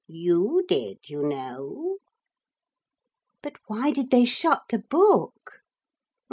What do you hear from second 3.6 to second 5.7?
why did they shut the book?'